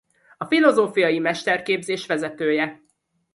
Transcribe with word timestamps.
A 0.37 0.45
Filozófiai 0.45 1.19
Mesterképzés 1.19 2.05
vezetője. 2.05 2.81